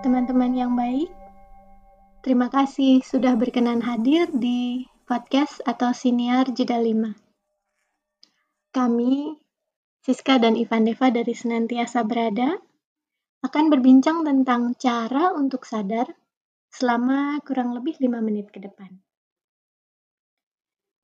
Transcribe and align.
teman-teman 0.00 0.56
yang 0.56 0.72
baik. 0.72 1.12
Terima 2.24 2.48
kasih 2.48 3.04
sudah 3.04 3.36
berkenan 3.36 3.84
hadir 3.84 4.32
di 4.32 4.88
podcast 5.04 5.60
atau 5.68 5.92
siniar 5.92 6.48
jeda 6.56 6.80
5. 6.80 7.12
Kami, 8.72 9.36
Siska 10.00 10.40
dan 10.40 10.56
Ivan 10.56 10.88
Deva 10.88 11.12
dari 11.12 11.36
Senantiasa 11.36 12.00
Berada, 12.08 12.56
akan 13.44 13.64
berbincang 13.68 14.24
tentang 14.24 14.72
cara 14.80 15.36
untuk 15.36 15.68
sadar 15.68 16.08
selama 16.72 17.36
kurang 17.44 17.76
lebih 17.76 18.00
5 18.00 18.24
menit 18.24 18.48
ke 18.48 18.56
depan. 18.56 18.88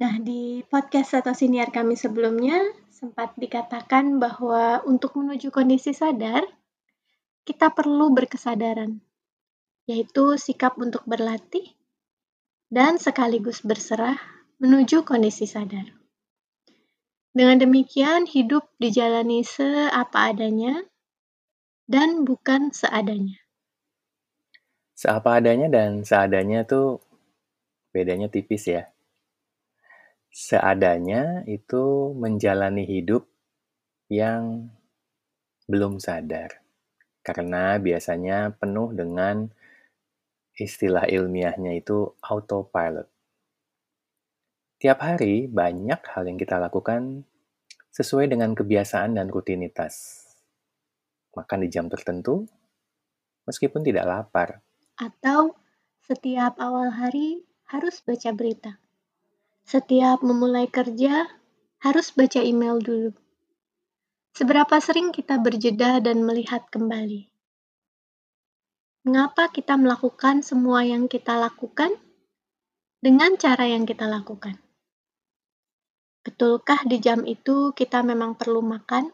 Nah, 0.01 0.21
di 0.21 0.65
podcast 0.69 1.21
atau 1.21 1.37
siniar 1.37 1.69
kami 1.69 2.01
sebelumnya 2.01 2.61
sempat 2.89 3.37
dikatakan 3.37 4.17
bahwa 4.17 4.81
untuk 4.89 5.21
menuju 5.21 5.53
kondisi 5.53 5.93
sadar, 5.93 6.45
kita 7.47 7.71
perlu 7.71 8.11
berkesadaran, 8.11 8.99
yaitu 9.87 10.35
sikap 10.35 10.75
untuk 10.83 11.07
berlatih 11.07 11.63
dan 12.67 12.99
sekaligus 12.99 13.63
berserah 13.63 14.19
menuju 14.59 15.07
kondisi 15.07 15.47
sadar. 15.47 15.95
Dengan 17.31 17.63
demikian, 17.63 18.27
hidup 18.27 18.67
dijalani 18.83 19.47
seapa 19.47 20.35
adanya 20.35 20.83
dan 21.87 22.27
bukan 22.27 22.75
seadanya. 22.75 23.39
Seapa 24.99 25.39
adanya 25.39 25.71
dan 25.71 26.03
seadanya 26.03 26.67
tuh 26.67 26.99
bedanya 27.95 28.27
tipis 28.27 28.67
ya. 28.67 28.91
Seadanya 30.35 31.47
itu 31.47 32.11
menjalani 32.17 32.83
hidup 32.83 33.29
yang 34.11 34.73
belum 35.69 36.01
sadar 36.03 36.66
karena 37.27 37.75
biasanya 37.83 38.55
penuh 38.55 38.95
dengan 38.95 39.51
istilah 40.55 41.11
ilmiahnya 41.11 41.75
itu 41.75 42.15
autopilot. 42.23 43.11
Tiap 44.79 44.99
hari 45.03 45.51
banyak 45.51 45.99
hal 46.07 46.23
yang 46.31 46.39
kita 46.39 46.63
lakukan 46.63 47.27
sesuai 47.91 48.31
dengan 48.31 48.55
kebiasaan 48.55 49.19
dan 49.19 49.27
rutinitas. 49.27 50.23
Makan 51.35 51.67
di 51.67 51.69
jam 51.69 51.91
tertentu, 51.91 52.47
meskipun 53.43 53.83
tidak 53.83 54.07
lapar. 54.07 54.63
Atau 54.95 55.59
setiap 56.07 56.55
awal 56.63 56.95
hari 56.95 57.43
harus 57.67 57.99
baca 58.07 58.31
berita. 58.31 58.79
Setiap 59.67 60.23
memulai 60.23 60.71
kerja 60.71 61.27
harus 61.83 62.15
baca 62.15 62.39
email 62.39 62.79
dulu. 62.79 63.11
Seberapa 64.37 64.77
sering 64.85 65.17
kita 65.17 65.41
berjeda 65.41 65.97
dan 66.05 66.21
melihat 66.21 66.69
kembali? 66.69 67.25
Mengapa 69.09 69.49
kita 69.49 69.81
melakukan 69.81 70.45
semua 70.45 70.85
yang 70.85 71.09
kita 71.09 71.41
lakukan 71.41 71.97
dengan 73.01 73.41
cara 73.41 73.65
yang 73.65 73.89
kita 73.89 74.05
lakukan? 74.05 74.61
Betulkah 76.21 76.85
di 76.85 77.01
jam 77.01 77.25
itu 77.25 77.73
kita 77.73 78.05
memang 78.05 78.37
perlu 78.37 78.61
makan? 78.61 79.09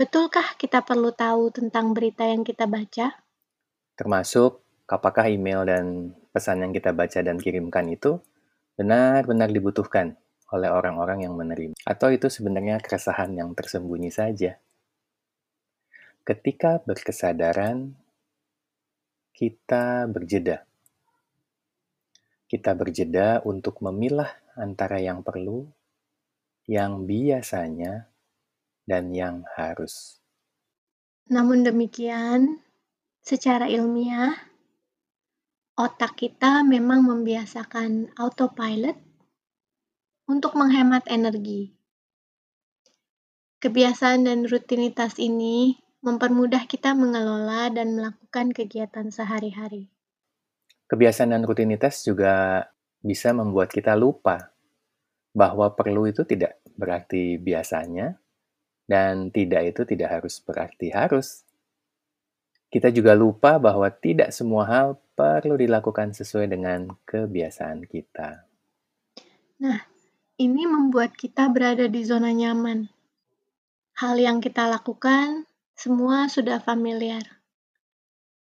Betulkah 0.00 0.56
kita 0.56 0.80
perlu 0.80 1.12
tahu 1.12 1.52
tentang 1.52 1.92
berita 1.92 2.24
yang 2.24 2.48
kita 2.48 2.64
baca? 2.64 3.20
Termasuk 4.00 4.64
apakah 4.88 5.28
email 5.28 5.68
dan 5.68 6.16
pesan 6.32 6.64
yang 6.64 6.72
kita 6.72 6.96
baca 6.96 7.20
dan 7.20 7.36
kirimkan 7.36 7.84
itu 7.92 8.16
benar-benar 8.80 9.52
dibutuhkan 9.52 10.16
oleh 10.52 10.68
orang-orang 10.68 11.24
yang 11.24 11.34
menerima. 11.34 11.74
Atau 11.88 12.12
itu 12.12 12.28
sebenarnya 12.28 12.78
keresahan 12.78 13.32
yang 13.32 13.56
tersembunyi 13.56 14.12
saja. 14.12 14.60
Ketika 16.22 16.78
berkesadaran, 16.84 17.96
kita 19.32 20.06
berjeda. 20.06 20.62
Kita 22.46 22.76
berjeda 22.76 23.40
untuk 23.48 23.80
memilah 23.80 24.30
antara 24.54 25.00
yang 25.00 25.24
perlu, 25.24 25.66
yang 26.68 27.08
biasanya, 27.08 28.12
dan 28.84 29.10
yang 29.10 29.42
harus. 29.56 30.20
Namun 31.32 31.64
demikian, 31.64 32.60
secara 33.24 33.72
ilmiah, 33.72 34.36
otak 35.80 36.20
kita 36.20 36.60
memang 36.60 37.08
membiasakan 37.08 38.12
autopilot 38.20 39.11
untuk 40.26 40.54
menghemat 40.54 41.06
energi. 41.10 41.74
Kebiasaan 43.62 44.26
dan 44.26 44.42
rutinitas 44.46 45.18
ini 45.22 45.78
mempermudah 46.02 46.66
kita 46.66 46.98
mengelola 46.98 47.70
dan 47.70 47.94
melakukan 47.94 48.50
kegiatan 48.50 49.06
sehari-hari. 49.14 49.86
Kebiasaan 50.90 51.30
dan 51.30 51.46
rutinitas 51.46 52.02
juga 52.02 52.66
bisa 52.98 53.30
membuat 53.30 53.70
kita 53.70 53.94
lupa 53.94 54.50
bahwa 55.32 55.72
perlu 55.72 56.10
itu 56.10 56.26
tidak 56.26 56.60
berarti 56.74 57.38
biasanya, 57.38 58.18
dan 58.90 59.30
tidak 59.30 59.72
itu 59.72 59.82
tidak 59.86 60.20
harus 60.20 60.42
berarti 60.42 60.90
harus. 60.92 61.46
Kita 62.72 62.88
juga 62.88 63.12
lupa 63.12 63.60
bahwa 63.60 63.86
tidak 63.92 64.32
semua 64.32 64.64
hal 64.64 64.98
perlu 65.12 65.60
dilakukan 65.60 66.16
sesuai 66.16 66.50
dengan 66.50 66.88
kebiasaan 67.04 67.84
kita. 67.84 68.48
Nah, 69.60 69.91
ini 70.42 70.66
membuat 70.66 71.14
kita 71.14 71.46
berada 71.54 71.86
di 71.86 72.02
zona 72.02 72.34
nyaman. 72.34 72.90
Hal 73.94 74.18
yang 74.18 74.42
kita 74.42 74.66
lakukan 74.66 75.46
semua 75.78 76.26
sudah 76.26 76.58
familiar. 76.58 77.22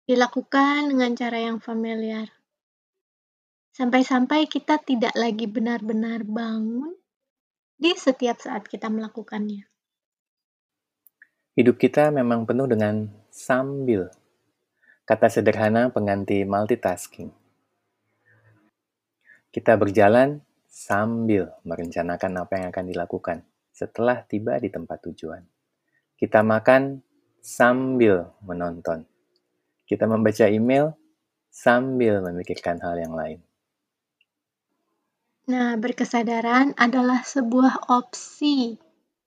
Dilakukan 0.05 0.93
dengan 0.93 1.17
cara 1.17 1.41
yang 1.41 1.65
familiar. 1.65 2.29
Sampai-sampai 3.73 4.45
kita 4.53 4.77
tidak 4.85 5.17
lagi 5.17 5.49
benar-benar 5.49 6.29
bangun 6.29 6.93
di 7.79 7.97
setiap 7.97 8.37
saat 8.43 8.69
kita 8.69 8.93
melakukannya. 8.93 9.65
Hidup 11.57 11.81
kita 11.81 12.13
memang 12.13 12.45
penuh 12.45 12.69
dengan 12.69 13.09
sambil. 13.33 14.13
Kata 15.09 15.33
sederhana 15.33 15.89
pengganti 15.89 16.45
multitasking. 16.45 17.33
Kita 19.49 19.73
berjalan 19.81 20.45
sambil 20.79 21.51
merencanakan 21.67 22.47
apa 22.47 22.53
yang 22.55 22.67
akan 22.71 22.87
dilakukan 22.87 23.39
setelah 23.75 24.23
tiba 24.23 24.63
di 24.63 24.71
tempat 24.71 25.03
tujuan. 25.11 25.43
Kita 26.15 26.47
makan 26.47 27.03
sambil 27.43 28.31
menonton. 28.47 29.03
Kita 29.83 30.07
membaca 30.07 30.47
email 30.47 30.95
sambil 31.51 32.23
memikirkan 32.23 32.79
hal 32.79 32.95
yang 32.95 33.19
lain. 33.19 33.43
Nah, 35.51 35.75
berkesadaran 35.81 36.79
adalah 36.79 37.27
sebuah 37.27 37.91
opsi 37.91 38.79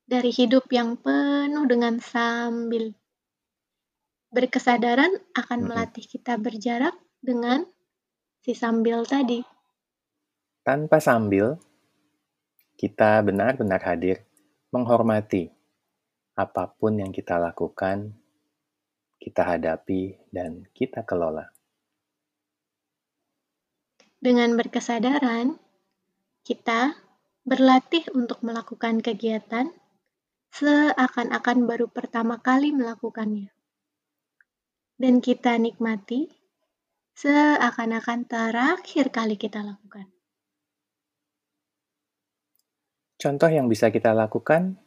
dari 0.08 0.32
hidup 0.32 0.72
yang 0.72 0.96
penuh 0.96 1.68
dengan 1.68 2.00
sambil. 2.00 2.96
Berkesadaran 4.32 5.12
akan 5.36 5.60
melatih 5.68 6.08
kita 6.08 6.40
berjarak 6.40 6.96
dengan 7.20 7.68
si 8.40 8.56
sambil 8.56 9.04
tadi. 9.04 9.61
Tanpa 10.62 11.02
sambil, 11.02 11.58
kita 12.78 13.18
benar-benar 13.26 13.82
hadir 13.82 14.22
menghormati 14.70 15.50
apa 16.38 16.70
pun 16.70 17.02
yang 17.02 17.10
kita 17.10 17.42
lakukan, 17.42 18.14
kita 19.18 19.42
hadapi, 19.42 20.22
dan 20.30 20.70
kita 20.78 21.02
kelola. 21.02 21.50
Dengan 24.22 24.54
berkesadaran, 24.54 25.58
kita 26.46 26.94
berlatih 27.42 28.06
untuk 28.14 28.46
melakukan 28.46 29.02
kegiatan 29.02 29.74
seakan-akan 30.54 31.66
baru 31.66 31.90
pertama 31.90 32.38
kali 32.38 32.70
melakukannya. 32.70 33.50
Dan 34.94 35.26
kita 35.26 35.58
nikmati 35.58 36.30
seakan-akan 37.18 38.30
terakhir 38.30 39.10
kali 39.10 39.42
kita 39.42 39.66
lakukan. 39.66 40.21
Contoh 43.22 43.54
yang 43.54 43.70
bisa 43.70 43.94
kita 43.94 44.18
lakukan 44.18 44.82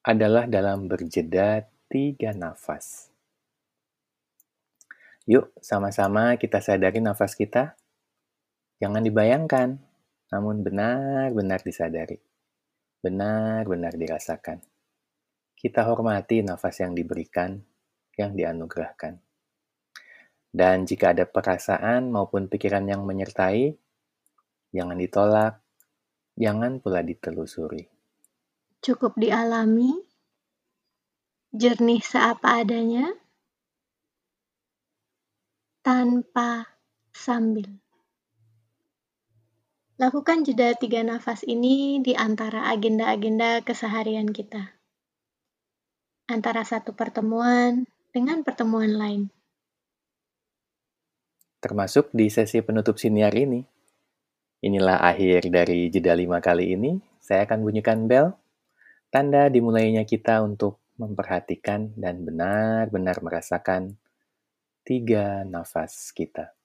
adalah 0.00 0.48
dalam 0.48 0.88
berjeda 0.88 1.68
tiga 1.92 2.32
nafas. 2.32 3.12
Yuk, 5.28 5.52
sama-sama 5.60 6.40
kita 6.40 6.64
sadari 6.64 7.04
nafas 7.04 7.36
kita. 7.36 7.76
Jangan 8.80 9.04
dibayangkan, 9.04 9.76
namun 10.32 10.64
benar-benar 10.64 11.60
disadari. 11.60 12.16
Benar-benar 13.04 13.92
dirasakan. 13.92 14.64
Kita 15.52 15.84
hormati 15.84 16.40
nafas 16.40 16.80
yang 16.80 16.96
diberikan, 16.96 17.60
yang 18.16 18.32
dianugerahkan. 18.32 19.20
Dan 20.48 20.88
jika 20.88 21.12
ada 21.12 21.28
perasaan 21.28 22.08
maupun 22.08 22.48
pikiran 22.48 22.88
yang 22.88 23.04
menyertai, 23.04 23.76
jangan 24.72 24.96
ditolak, 24.96 25.67
jangan 26.38 26.78
pula 26.78 27.02
ditelusuri. 27.02 27.90
Cukup 28.78 29.18
dialami, 29.18 29.90
jernih 31.50 31.98
seapa 31.98 32.62
adanya, 32.62 33.10
tanpa 35.82 36.78
sambil. 37.10 37.66
Lakukan 39.98 40.46
jeda 40.46 40.78
tiga 40.78 41.02
nafas 41.02 41.42
ini 41.42 41.98
di 41.98 42.14
antara 42.14 42.70
agenda-agenda 42.70 43.66
keseharian 43.66 44.30
kita. 44.30 44.78
Antara 46.30 46.62
satu 46.62 46.94
pertemuan 46.94 47.82
dengan 48.14 48.46
pertemuan 48.46 48.94
lain. 48.94 49.26
Termasuk 51.58 52.14
di 52.14 52.30
sesi 52.30 52.62
penutup 52.62 52.94
siniar 52.94 53.34
ini. 53.34 53.77
Inilah 54.58 54.98
akhir 55.06 55.54
dari 55.54 55.86
jeda 55.86 56.18
lima 56.18 56.42
kali 56.42 56.74
ini. 56.74 56.98
Saya 57.22 57.46
akan 57.46 57.62
bunyikan 57.62 58.10
bel. 58.10 58.34
Tanda 59.06 59.46
dimulainya 59.46 60.02
kita 60.02 60.42
untuk 60.42 60.82
memperhatikan 60.98 61.94
dan 61.94 62.26
benar-benar 62.26 63.22
merasakan 63.22 63.94
tiga 64.82 65.46
nafas 65.46 66.10
kita. 66.10 66.57